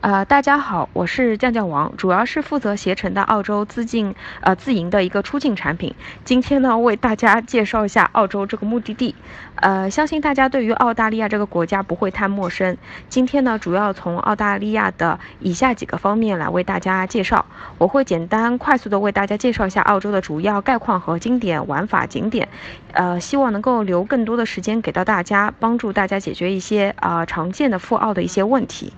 [0.00, 5.92] 呃，大家好，我是酱酱王，主要是负责携程的澳洲自进呃自营的一个出境产品。
[6.24, 9.16] 今天呢，为大家介绍一下澳洲这个目的地。
[9.56, 12.76] 呃，相信大家对于澳大利亚这个国家不会太陌生。
[13.08, 17.44] 今天呢，主要从澳大利亚的以下几个方面来为大家介绍。
[17.76, 22.48] 我会简单快速的为大家介绍一下澳洲的主要概况和经典玩法景点。
[22.92, 28.92] 呃，希望能够留更多的时间给到大家，帮助大家解决一些啊常见的赴澳的一些问题。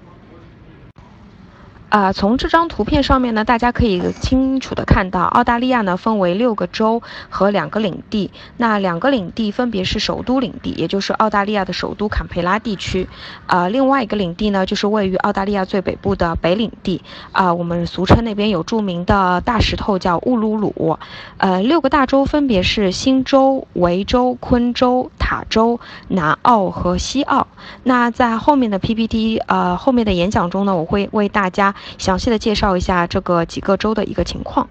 [1.90, 8.30] 啊，从这张图片上面呢，大家可以清楚的看到，澳大利亚呢分为六个州和两个领地。
[8.58, 13.08] 那两个领地分别是首都领地，也就是澳大利亚的首都坎培拉地区。
[13.46, 17.02] 啊，另外一个领地呢，就是位于澳大利亚最北部的北领地。
[17.32, 20.96] 啊，我们俗称那边有著名的大石头叫乌鲁鲁。
[21.38, 27.48] 呃，六个大洲分别是新州、维州、昆州、塔州、南澳和西澳。
[27.82, 31.74] 那在后面的 PPT，呃，后面的演讲中呢，我会为大家。
[31.98, 34.68] 详细的介绍一下这个几个州的一个情况。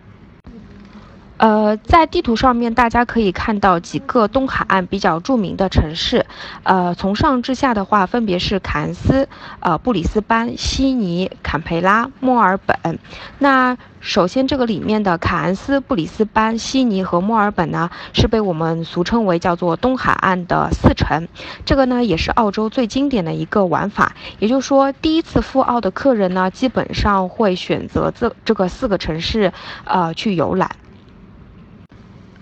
[1.40, 6.26] 呃，在地图上面大家可以看到几个东海岸比较著名的城市，
[6.64, 9.30] 呃，从上至下的话，分别是凯恩斯、
[9.62, 13.00] 呃布里斯班、悉尼、坎培拉、墨尔本。
[13.38, 21.26] 那首先这个里面的凯恩斯、布里斯班、悉尼和墨尔本呢，是被我们俗称为叫做东海岸的四城。
[21.64, 24.14] 这个呢，也是澳洲最经典的一个玩法。
[24.40, 29.53] 也就是说，第一次赴澳的客人呢，基本上会选择这这个四个城市，
[29.86, 30.70] 呃，去游览。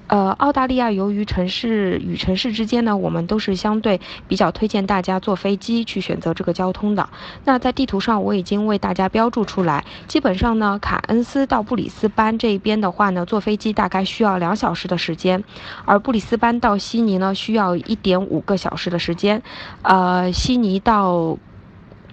[0.07, 7.09] 呃，澳大利亚由于城市与城市之间呢，我们都是相对比较推荐大家坐飞机去选择这个交通的。
[7.43, 15.43] 那在地图上我已经为大家标注出来，基本上呢，卡恩斯到布里斯班这一边的话呢，坐飞机大概需要两小时的时间，
[15.83, 19.43] 而布里斯班到悉尼呢，需要一点五个小时的时间。
[19.81, 21.37] 呃，悉尼到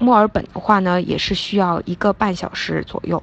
[0.00, 3.22] 墨尔本的话呢，也是需要一个半小时左右。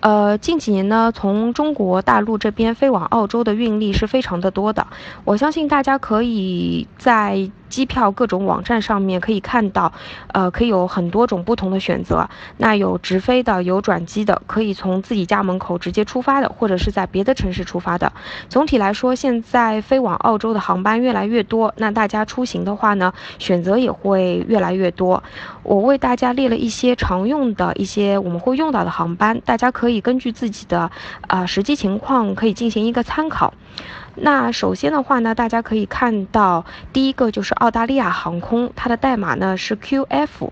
[0.00, 4.86] 呃，近几年呢，从中国大陆这边飞往澳洲的运力是非常的多的。
[5.24, 9.92] 我相信大家可以在机票各种网站上面可以看到，
[10.32, 12.28] 呃，可以有很多种不同的选择。
[12.56, 18.12] 那有直飞的，有转机的，可以从自己家门口直接出发的，或者是在别的城市出发的。
[18.48, 25.22] 总体来说，现在飞往澳洲的航班越来越多，那大家出行的话呢，选择也会越来越多。
[25.62, 29.98] 我为大家列了一些常用的一些我们会用到的航班，大家可以。
[30.08, 30.90] 根据自己的
[31.26, 33.52] 啊实际情况，可以进行一个参考。
[34.20, 40.50] 那首先的话呢，大家可以看到第一个就是澳大利亚航空，它的代码呢是 QF。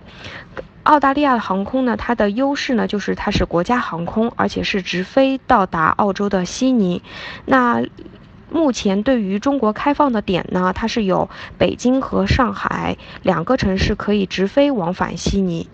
[0.85, 7.03] 澳大利亚的航空呢，它的优势呢就是它是国家航空，而且是直飞到达澳洲的悉尼。
[7.45, 7.83] 那
[8.51, 11.29] 目前对于中国开放的点呢，它是有
[11.59, 15.69] 北京和上海两个城市可以直飞往返悉尼。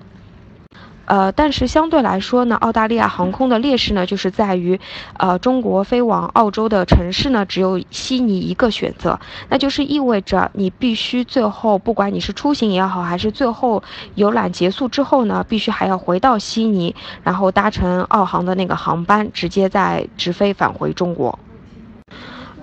[1.04, 4.78] 呃，但是相对来说呢，澳大利亚航空的劣势呢，就是在于，
[5.18, 9.18] 呃，中国飞往澳洲的城市呢，只有悉尼一个选择，
[9.48, 13.82] 那就是意味着你必须最后，不管你是出行也好，还是最后
[14.14, 21.38] 游览结束之后呢，必须还要回到悉尼，然后搭乘澳航的那个航班，直接再直飞返回中国。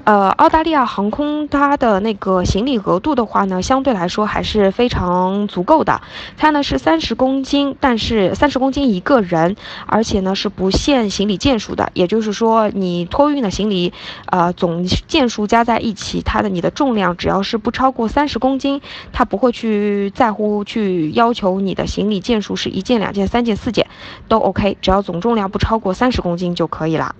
[0.09, 6.02] 呃，澳大利亚航空它的那个行李额度的话呢，相对来说还是非常足够的。
[6.36, 9.56] 它呢是三十公斤，但是三十公斤一个人，
[9.86, 11.92] 而且呢是不限行李件数的。
[11.94, 13.94] 也就是说，你托运的行李，
[14.25, 18.81] 呃，总件数加在一起，它的你的重量只要是不超过三十公斤，
[19.14, 23.86] 它不会去在乎去要求你的行李件数是一件、两件、三件、四件，
[24.28, 27.14] 都 OK，只要总重量不超过三十公斤就可以了。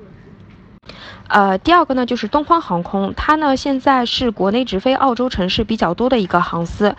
[1.30, 6.96] 呃，第二个呢就是东方航空，它呢现在是国内直飞澳洲城市比较多的一个航司，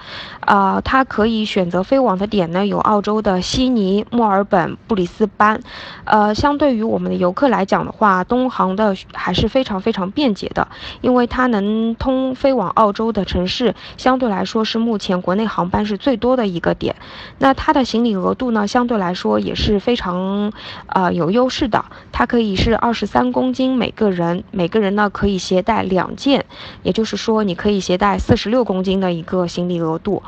[0.46, 5.60] 呃，它可以选择飞往的点呢有澳洲的悉尼、墨尔本、布里斯班，
[6.04, 10.68] 呃，相对于我们的游客来讲的话，东航的还是非常非常便捷的，
[11.00, 16.94] 因为它能通飞往澳洲的城市，相对来说是目前国内航班是最多的一个点，
[17.38, 20.52] 那它的行李额度呢相对来说也是非常
[20.86, 24.19] 呃有优势的，它可以是二十三公斤每个人。
[24.20, 26.44] 人每个人呢可以携带两件，
[26.82, 30.22] 也就是说你可以携带四十六公斤的一个行李额度。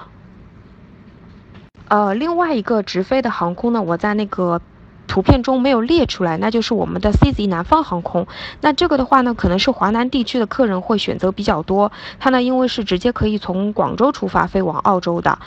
[1.89, 4.63] 呃，另外一个直飞的航空呢，我在那个
[5.07, 8.27] 图片中没有列出来，那就是我们的 CZ 南方航空。
[8.63, 11.93] 那这个的话呢，可能是华南地区的客人会选择比较多。
[12.19, 15.39] 它呢，因为是直接可以从广州出发飞往澳洲的。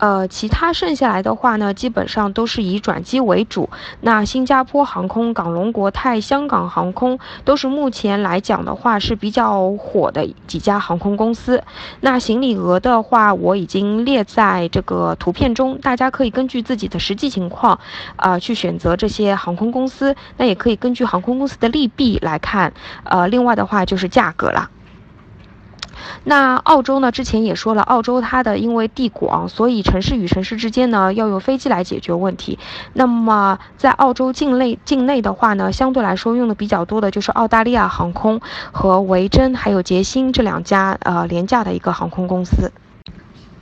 [0.00, 3.68] 呃，其他剩下来的话呢，基本上都是以转机为主。
[4.00, 11.62] 那新加坡航空、港龙国泰、香港航空都是目前来讲的话是比较火的几家航空公司。
[12.00, 17.78] 那行李额的话，我已经列在这个图片中，大家可以根据自己的实际情况，
[18.16, 20.16] 啊，去选择这些航空公司。
[20.38, 22.72] 那也可以根据航空公司的利弊来看。
[23.04, 24.70] 呃，另外的话就是价格了。
[26.24, 27.10] 那澳洲呢？
[27.10, 32.58] 之前也说了，澳洲它的因为地广，所以城市与城市之间呢要用飞机来解决问题。
[32.92, 38.40] 那么在澳洲境内境内的话呢，相对来说用的比较多的就是澳大利亚航空
[38.72, 42.70] 和维珍还有捷星这两家呃廉价的一个航空公司。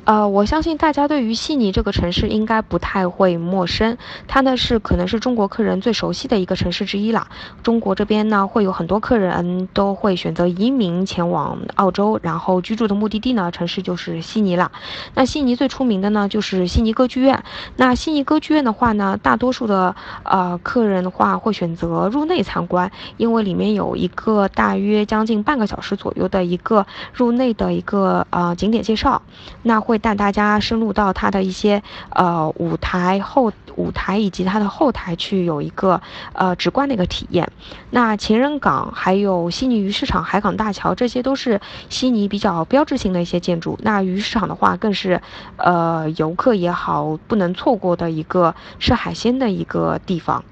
[0.09, 7.29] 呃，我相信大家对于悉尼这个城市应该不太会陌生，它呢是可能是中国客人最熟悉的一个城市之一了。
[7.63, 14.73] 中国这边呢会有很多客人都会选择移民前往澳洲，然后居住的目的地呢城市就是悉尼了。
[15.13, 17.45] 那悉尼最出名的呢就是悉尼歌剧院。
[17.77, 29.21] 那悉尼歌剧院的话呢，大多数的呃客人的话会选择入内参观，因为里面有一个大约将近半个小时左右的一个入内的一个呃景点介绍，
[29.61, 29.98] 那会。
[29.99, 36.01] 带大家深入到它的一些呃舞台后舞台以及它的后台去有一个
[36.33, 37.51] 呃直观的一个体验。
[37.91, 43.79] 那情人港还有悉尼鱼市场、海港大桥，这些都是悉尼比较标志性的一些建筑。
[43.83, 45.21] 那鱼市场的话，更是
[45.57, 50.45] 呃游客也好不能错过的一个吃海鲜的一个地方。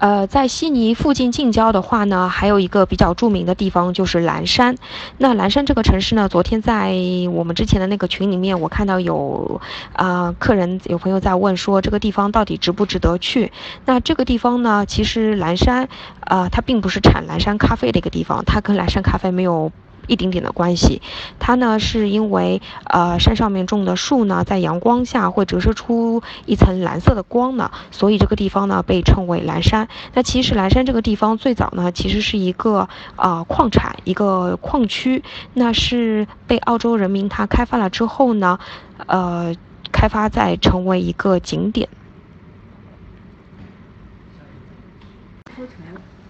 [0.00, 4.74] 呃，在悉尼附近近郊的话呢，还有一个比较著名的地方就是蓝山。
[5.18, 6.94] 那蓝山这个城市呢，昨天在
[7.34, 9.60] 我们之前的那个群里面，我看到有
[9.92, 13.52] 啊客人有朋友在问说，这个地方到底值不值得去？
[13.84, 15.86] 那这个地方呢，其实蓝山
[16.20, 19.70] 啊，它并不是产蓝山咖啡的一个地方，它跟蓝山咖啡没有。
[20.10, 21.00] 一点点的关系，
[21.38, 29.88] 它呢是因为呃山上面种的树呢，在阳光下会折射出一层蓝色的光呢，所以这个地方呢被称为蓝山。
[30.14, 35.22] 那其实蓝山这个地方最早呢其实是一个啊矿产，一个矿区，
[35.54, 38.58] 那是被澳洲人民他开发了之后呢，
[39.06, 39.54] 呃
[39.92, 41.88] 开发在成为一个景点。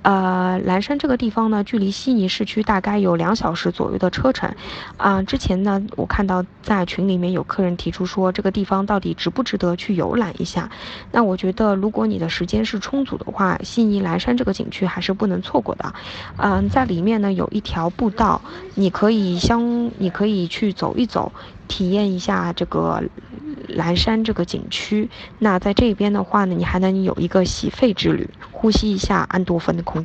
[0.03, 4.51] 呃，蓝山这个地方呢，距离悉尼市区大概有两小时左右的车程。
[4.97, 10.71] 啊，之前呢，我看到在群里面有客人提出说，这个地方到底值不值得去游览一下？
[11.13, 15.93] 那我觉得，如果你的时间是充足的话，悉尼蓝山这个景区还是不能错过的。
[16.39, 18.41] 嗯，在里面呢有一条步道，
[18.77, 21.31] 你可以相，你可以去走一走，
[21.69, 23.03] 体验一下这个
[23.69, 25.11] 蓝山这个景区。
[25.39, 28.27] 那在这边的话呢，你还能有一个洗肺之旅。
[28.61, 30.05] 呼吸一下安多芬的空。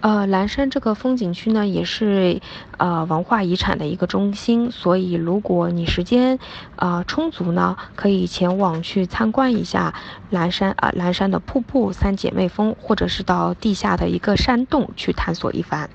[0.00, 2.42] 呃，蓝山这个风景区呢，也是
[2.76, 6.38] 呃文化遗产的一个中心，所以如果你时间
[6.76, 9.94] 呃充足呢，可以前往去参观一下
[10.28, 15.88] 蓝山啊蓝山的瀑布、三姐妹峰，或者是到地下的一个山洞去探索一番。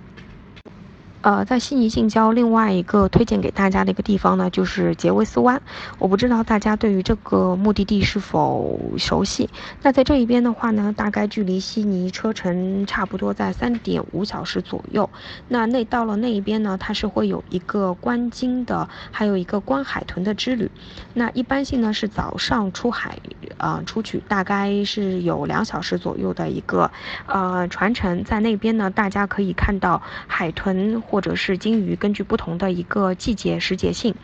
[1.23, 5.61] 呃，在悉尼近郊，另外一个推荐给大家的一个地方呢，就是杰维斯湾。
[5.97, 9.49] 我不知道大家对于这个目的地是否熟悉。
[9.81, 15.09] 那在这一边的话呢，大概距离悉尼车程差不多在三点五小时左右。
[15.47, 20.69] 那那到了那一边呢，它是会有一个观鲸的，还有一个观海豚的之旅。
[21.13, 23.17] 那一般性呢是早上出海，
[23.59, 26.91] 呃，出去大概是有两小时左右的一个
[27.27, 31.01] 呃船程，在那边呢，大家可以看到海豚。
[31.13, 34.15] 或者是鲸鱼，根据不同的一个季节时节性，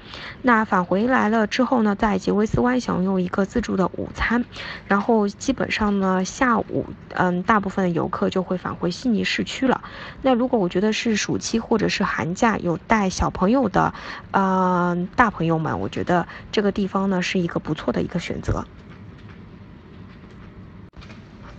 [0.42, 4.44] 那返回来了之后呢，在杰维斯湾享用一个自助的午餐，
[4.88, 9.84] 然后基本上呢，下午嗯，大部分的游客就会返回悉尼市区了。
[10.24, 13.94] 那如果我觉得是暑期或者是寒假有带小朋友的，
[14.32, 18.66] 嗯，大朋友们，我觉得这个地方呢是一个不错的一个选择。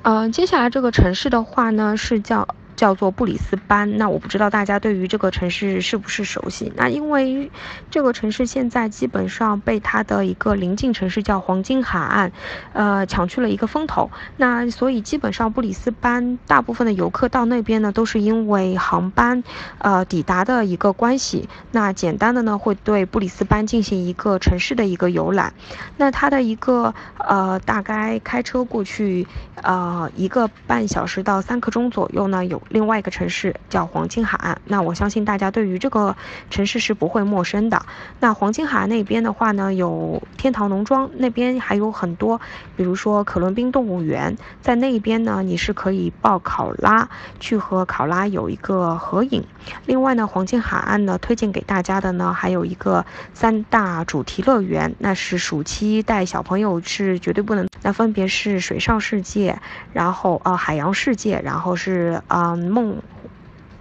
[0.03, 2.49] 嗯，接下来这个城市的话呢是叫。
[2.81, 6.73] 叫做布里斯班，那我不知道大家对于这个城市是不是熟悉？
[6.75, 7.51] 那因为
[7.91, 12.33] 这个城市现在基本上被它的一个邻近城市叫黄金海岸，
[12.73, 14.11] 呃，抢去了一个风头。
[14.39, 19.45] 那所以基本上布里斯班大部分的游客到那边呢，都是因为航班，
[19.77, 21.51] 呃，抵达的一个关系。
[21.73, 25.53] 那简单的呢，会对布里斯班进行一个城市的一个游览。
[25.99, 32.63] 那它的一个呃，大概开车过去，呃，一个半小时到三刻钟左右呢，有。
[32.71, 34.59] 另外一个城市叫黄金海岸。
[34.65, 36.17] 那我相信大家对于这个
[36.49, 37.85] 城市是不会陌生的。
[38.21, 42.41] 那黄金海岸那边的话呢，有天堂农庄，那边还有很多，
[42.77, 47.09] 比如说可伦宾动物园，在那边呢，你是可以抱考拉
[47.39, 49.45] 去和考拉有一个合影。
[49.85, 57.69] 另外呢，黄金海岸呢，推荐给大家的呢，还有一个三大主题乐园，那是暑期带小朋友是绝对不能。
[57.83, 59.59] 那分别是水上世界，
[59.93, 63.03] 然后呃海洋世界，然后是啊嗯梦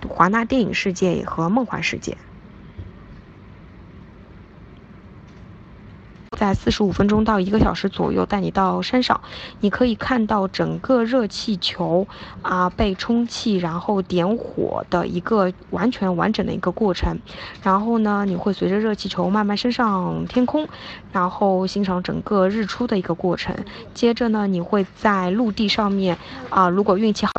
[0.08, 2.18] 华纳电影世界和梦幻世界。
[6.38, 9.20] 在四十五分钟到一个小时左右带你到山上，
[9.60, 12.08] 你可以看到整个热气球
[12.42, 17.20] 啊被充气，然后点火的一个完全完整的一个过程。
[17.62, 20.70] 然后呢，你会随着热气球慢慢升上天空，
[21.12, 23.54] 然后欣赏整个日出的一个过程。
[23.94, 26.18] 接着呢，你会在陆地上面
[26.50, 27.34] 啊，如果运气好。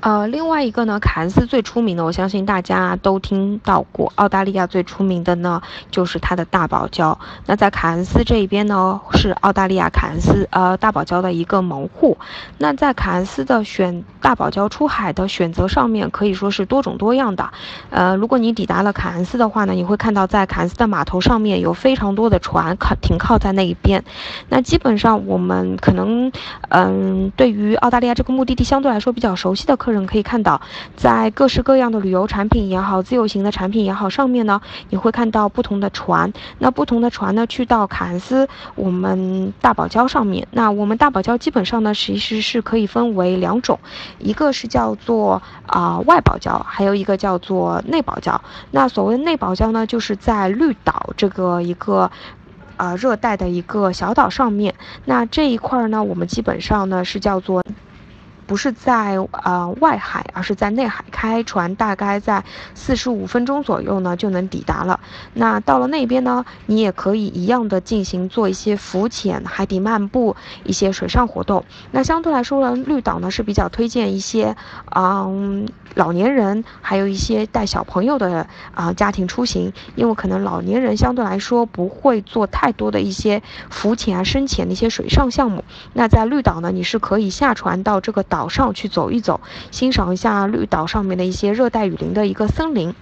[0.00, 4.12] 呃，另外一个呢，凯恩斯最出名的，我相信大家都听到过。
[4.16, 5.60] 澳大利亚最出名的呢，
[5.90, 7.16] 就是它的大堡礁。
[7.46, 12.18] 那在凯恩斯这一边呢，是澳大利亚凯恩斯呃大堡礁的一个门户。
[12.58, 17.50] 那在凯恩斯的选大堡礁出海的选择上面，可以说是多种多样的。
[17.90, 24.04] 呃，如果你抵达了凯恩斯的话呢，你会看到在凯恩斯的码头上面有非常多的船靠停靠在那一边。
[24.48, 26.30] 那基本上我们可能，
[26.68, 30.06] 嗯，对于澳大利亚这个目的地相对来说比较熟悉的客人。
[30.06, 30.60] 可以看到，
[30.96, 36.32] 在各式各样的旅游产品也好，自由行的产品也好，上面呢，你会看到不同的船。
[36.58, 40.46] 那不同的船呢，去到凯恩斯我们大堡礁上面。
[40.52, 43.78] 那我们大堡礁基本上呢，其实是可以分为两种，
[44.18, 48.38] 一个是叫做啊外堡礁，还有一个叫做内堡礁。
[48.70, 52.08] 那所谓内堡礁呢，就是在绿岛这个一个
[52.76, 54.72] 呃热带的一个小岛上面。
[55.04, 57.60] 那这一块呢，我们基本上呢是叫做。
[58.46, 65.00] 不是在呃外海，而是在内海开船，大概在四十五分钟左右呢就能抵达了。
[65.34, 71.64] 那到了那边呢，你也可以一样的进行做一些浮潜、海底漫步、一些水上活动。
[71.90, 74.56] 那相对来说呢，绿岛呢是比较推荐一些
[74.94, 85.64] 嗯老年人，还有一些带小朋友的啊家庭出行，因为可能老年人相对来说不会做太多的一些浮潜啊、深潜的一些水上项目。
[85.94, 88.35] 那在绿岛呢，你是可以下船到这个岛。
[88.36, 89.40] 岛上去走一走，
[89.70, 92.94] 欣赏一下绿岛上面的一些热带雨林的一个森林。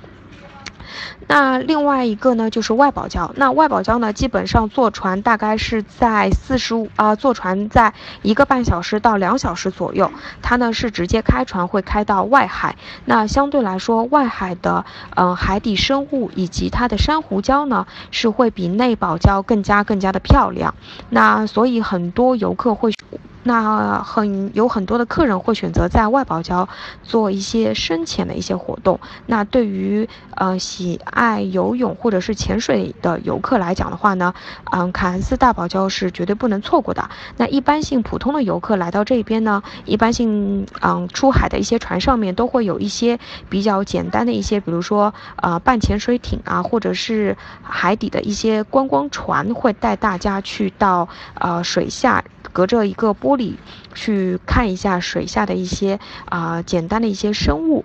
[1.27, 3.31] 那另外一个呢，就是外堡礁。
[3.35, 10.13] 那外堡礁呢，基本上坐船大概是在四十五啊，坐船在一个半小时到两小时左右。
[10.43, 12.77] 它呢是直接开船会开到外海。
[13.07, 14.85] 那相对来说，外海的
[15.17, 20.75] 嗯海底生物以及它的珊瑚礁呢，是会比内堡礁更加更加的漂亮。
[21.11, 22.93] 那所以很多游客会。
[23.45, 26.67] 那很有很多的客人会选择在外堡礁
[27.03, 28.99] 做一些深潜的一些活动。
[29.27, 34.35] 那对于呃喜爱游泳或者是潜水的游客来讲的话呢，
[34.73, 37.09] 嗯，凯恩斯大堡礁是绝对不能错过的。
[37.37, 43.19] 那一般性普通的游客来到这边呢，一般性嗯出海的一些船上面都会有一些
[43.51, 52.25] 比较简单的一些，比如说呃半潜水艇啊，或者是海底的一些观光船，会带大家去到呃水下。
[52.53, 53.57] 隔着一个玻里
[53.95, 57.85] 去看一下水下的一些啊简单的一些生物。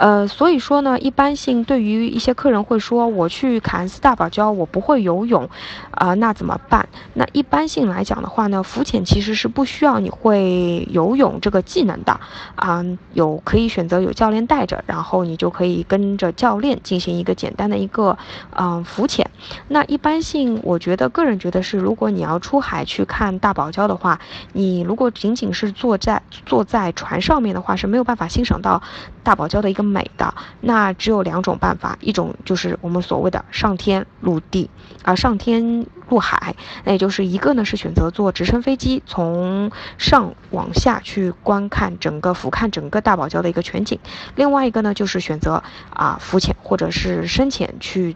[0.00, 5.46] 呃，所以说呢，一般性对于一些客人会说，我去凯恩斯大堡礁，我不会游泳，
[5.90, 6.88] 啊，那怎么办？
[7.12, 12.18] 那一般性来讲的话呢，浮潜其实是不需要你会游泳这个技能的，
[12.54, 18.16] 啊，有可以选择有教练带着，然后你就可以跟着教练进行一个简单的一个，
[18.56, 19.28] 嗯，浮潜。
[19.68, 24.18] 那一般性，我觉得个人觉得是，如果你要出海去看大堡礁的话，
[24.54, 28.82] 你如果仅仅是坐在坐在船上面的话，是没有办法欣赏到
[29.22, 29.90] 大堡礁的一个。
[29.90, 34.70] 美的那只有两种办法，一种就是我们所谓的上天入地
[35.02, 43.98] 啊，上天入海，那也就是一个呢是选择坐直升飞机从上往下去观看整个俯瞰整个大堡礁的一个全景，
[44.36, 48.14] 另外一个呢就是选择啊浮潜或者是深潜去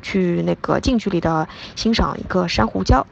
[0.00, 3.04] 去那个近距离的欣赏一个珊瑚礁。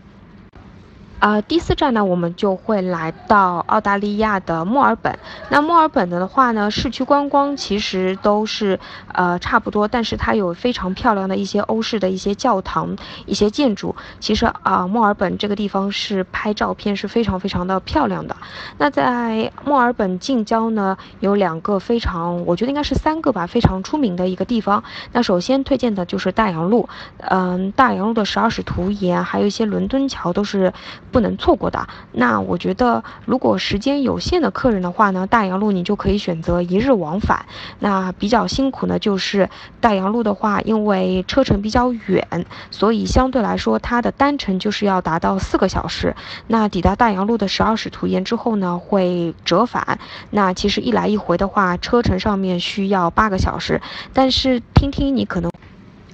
[1.20, 5.18] 呃，第四站呢，我们就会来到澳大利亚的墨尔本。
[5.50, 8.78] 那墨尔本的话呢，市区观光其实都是
[9.12, 12.96] 呃差不多，但是它有非常漂亮的一些欧式的一些教堂、
[13.26, 13.96] 一些建筑。
[14.20, 18.36] 其实啊，墨尔本这个地方是拍照片是非常非常的漂亮的。
[18.78, 24.84] 那在墨尔本近郊呢，有两个非常，我觉得应该是三个吧，非常出名的一个地方。
[25.12, 30.72] 那首先推荐的就是大洋路，嗯，大洋路的十二使徒岩，还有一些伦敦桥都是。
[31.10, 31.88] 不能错过的。
[32.12, 37.46] 那我觉得，如果时间有限的客人的话呢，大洋路你就可以选择一日往返。
[37.80, 39.48] 那比较辛苦呢，就是
[39.80, 46.14] 大洋路的话，因为车程比较远，所以相对来说它的单程就是要达到四个小时。
[46.46, 49.98] 那抵达大洋路的十二使徒岩之后呢，会折返。
[50.30, 53.80] 那其实一来一回的话，车程上面需要八个小时。
[54.12, 55.50] 但是听听你可能。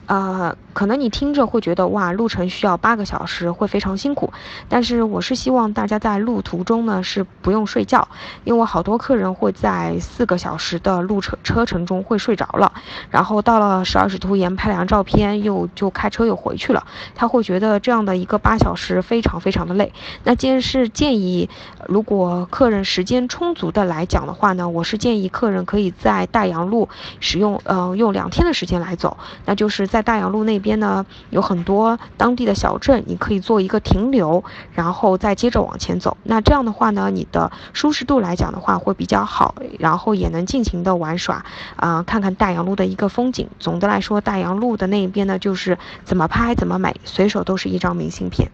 [0.07, 4.33] 呃，可能你听着会觉得哇，路程需要八个小时，会非常辛苦。
[4.69, 8.07] 但是我是希望大家在路途中呢是不用睡觉，
[8.45, 12.73] 因为好多客人会在四个小时的路程车程中会睡着了，
[13.09, 16.85] 然后到了十二使徒岩拍两张照片，又就开车又回去了。
[17.15, 19.93] 他会觉得这样的一个八小时非常非常的累。
[20.25, 21.49] 那既然是建议，
[21.87, 26.89] 如果客人时间充足的来讲的话呢，我是建议客人可以在大洋路
[27.21, 29.17] 使用，嗯，用两天的时间来走，
[29.47, 29.85] 那就是。
[29.95, 34.43] 在大洋路那边呢，有很多当地的小镇，你可以做一个停留，
[34.73, 36.17] 然后再接着往前走。
[36.23, 41.45] 那这样的话呢，你的舒适度来讲的话会比较好，然后也能尽情的玩耍，
[41.77, 43.47] 啊，看看大洋路的一个风景。
[43.61, 48.51] 总的来说，大洋路的那一边呢，就是怎么拍怎么美，随手都是一张明信片。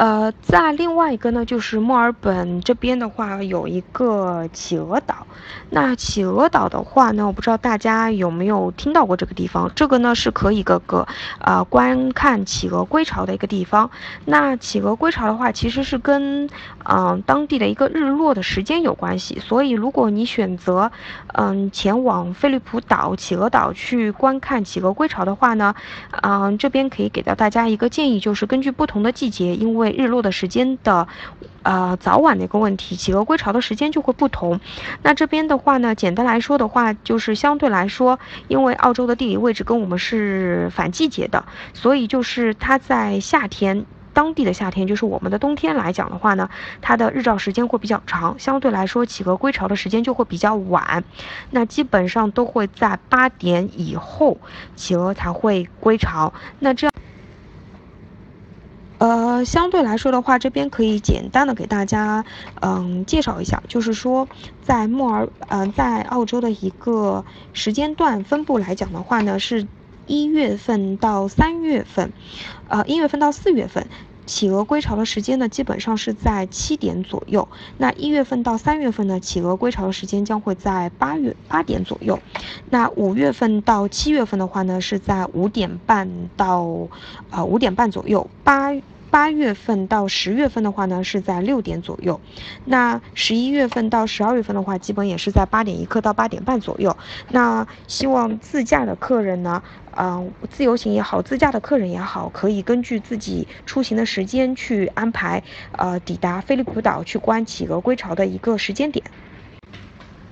[0.00, 5.26] 呃，在另外一个呢，就是墨尔本这边的话，有一个企鹅岛。
[5.68, 9.70] 那企鹅岛的话呢，我不知道大家有没有听到过这个地方。
[9.74, 11.06] 这个呢是可以个个
[11.38, 13.90] 呃观看企鹅归巢的一个地方。
[14.24, 16.48] 那企鹅归巢的话，其实是跟
[16.84, 19.38] 嗯当地的一个日落的时间有关系。
[19.38, 20.90] 所以如果你选择
[21.34, 25.74] 嗯前往菲利普岛企鹅岛去观看企鹅归巢的话呢，
[26.22, 31.06] 嗯这边可以给到大家一个建议，就是根据不同的季节，因为日落的时间的，
[31.62, 34.60] 呃，早晚的一个问题，企鹅归巢的时间就会不同。
[35.02, 38.18] 那这边的话呢，简单来说的话，就是相对来说，
[38.48, 41.44] 因为澳洲的地理位置跟我们是反季节的，
[41.74, 46.48] 所以就是它在夏天，当地的夏天就是我们的冬天来讲的话呢，
[46.80, 51.04] 它的日照时间会比较长，相对来说企鹅归巢的时间就会比较晚。
[51.50, 54.38] 那基本上都会在八点以后，
[54.76, 56.32] 企鹅才会归巢。
[56.58, 56.89] 那这样。
[59.00, 62.22] 呃，相对来说的话，这边可以简单的给大家，
[62.60, 64.28] 嗯，介绍一下，就是说，
[64.60, 69.66] 在墨尔，嗯，在澳洲的一个时间段分布来讲的话呢，是
[70.04, 72.12] 一月份到三月份，
[72.68, 73.88] 呃，一月份到四月份。
[74.30, 77.48] 企鹅归巢的时间呢，基本上是在七点左右。
[77.78, 82.16] 那一月份到三月份呢，企鹅归巢的时间将会在八月八点左右。
[82.70, 86.64] 那五月份到七月份的话呢，是在五点半到，
[87.30, 88.30] 呃五点半左右。
[88.44, 88.72] 八
[89.10, 92.20] 八月份到十月份的话呢，是在六点左右。
[92.64, 96.96] 那十一月份到十二月份的话，基本也是在八点一刻到八点半左右。
[97.30, 99.62] 那希望自驾的客人呢，
[99.96, 109.04] 嗯，自由行也好，自驾的客人也好，可以根据自己出行的时间去安排，呃，抵达菲利普岛去观企鹅归巢的一个时间点。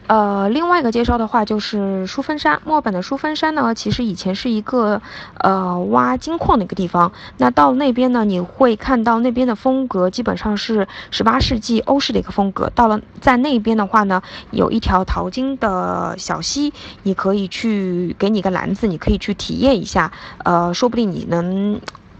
[0.08, 5.02] 呃，另外一个介绍的话就是淑芬山，墨尔本的淑芬山呢，其实以前是一个
[5.40, 7.12] 呃挖金矿的一个地方。
[7.36, 12.70] 那到那边呢，你会看到那边的风格基本上是十八世纪欧式的一个风格。
[12.74, 20.10] 到了在那边的话呢，有一条淘金的小溪，你可以去给你个篮子，你可以去体验一下。
[20.42, 21.78] 呃，说不定你能。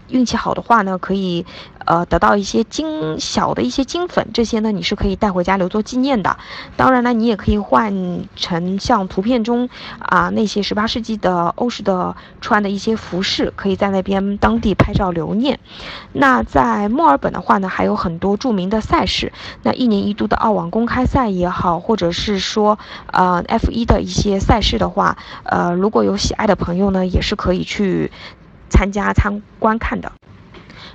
[0.09, 1.45] 运气好的话呢，可以，
[1.85, 6.37] 呃，得到一些金小的一些金粉，这些呢你是可以带回家留作纪念的。
[6.75, 9.69] 当然呢，你也可以换成像图片中
[9.99, 15.59] 啊那些十八世纪的欧式的穿的一些服饰，可以在那边当地拍照留念。
[16.13, 19.31] 那在墨尔本的话呢，还有很多著名的赛事，
[19.63, 22.77] 那一年一度的澳网公开赛也好，或者是说
[23.11, 28.11] 呃 F 一的一些赛事的话，呃，如果有喜爱的朋友呢，也是可以去。
[28.69, 30.11] 参加参观看的，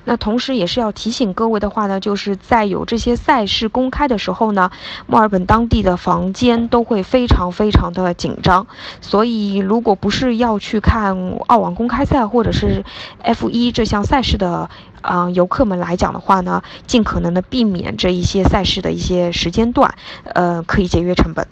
[0.04, 4.70] 那同时也是要提醒各位的话呢，就是在有这些赛事公开的时候呢，
[5.06, 8.66] 墨尔本当地的房间都会非常非常的紧张，
[9.00, 12.84] 所以如果不是要去看澳网公开赛或者是
[13.22, 14.68] F 一这项赛事的，
[15.02, 21.46] 嗯，游客们来讲的话呢，尽可能的避免这一些赛事的一些时间段，呃，可以节约成本。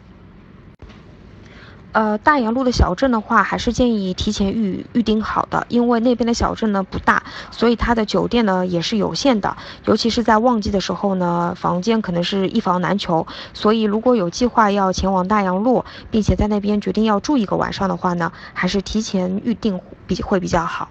[1.92, 13.26] 呃，大洋路的小镇的话，还是建议提前预预定好的，因为那边的小镇呢不大，所以它的酒店呢也是有限的，尤其是在旺季的时候呢，房间可能是一房难求。
[13.52, 20.88] 所以如果有计划要前往大洋路，并且在那边决定要住一个晚上的话呢，还是提前预定比会比较好。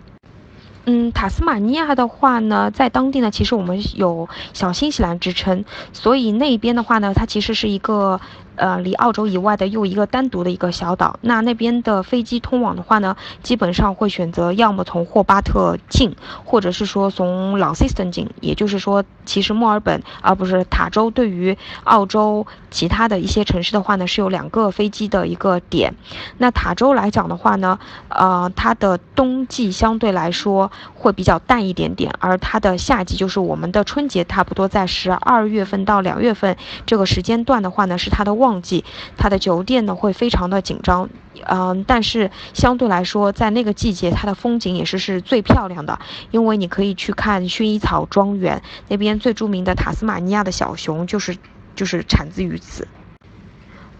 [0.86, 8.20] 嗯，塔斯马尼亚的话呢，在当地呢，其实我们有小新西兰之称，所以那边的话呢，它其实是一个
[8.56, 11.18] 呃，离澳洲以外的又一个单独的一个小岛。
[11.22, 18.30] 那那边的飞机通往的话呢，基本上会选择要么从霍巴特进，或者是说从朗西斯顿进。
[18.40, 25.96] 也就是说，其实墨尔本而不是塔州，对于澳洲其他的一些城市的话呢，是有两个飞机的一个点。
[26.38, 38.51] 那塔州来讲的话呢，呃，它的冬季相对来说会比较淡一点点，而它的夏季就是我们的春节，差不多在十二月份到两月份这个时间段的话呢，是它的旺。
[38.52, 38.84] 旺季，
[39.16, 41.10] 它的酒店呢会非常的紧张，
[41.48, 46.00] 嗯，但是相对来说，在那个季节，它的风景也是是最漂亮的，
[46.32, 51.38] 因为你可以去看薰衣草庄园，那边最著名的塔斯马尼亚的小熊就是
[51.76, 52.86] 就是产自于此。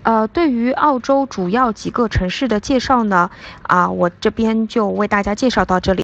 [0.04, 3.30] 呃，对于澳洲主要几个城市的介绍呢，
[3.62, 6.00] 啊，我这边就为大家介绍到这里。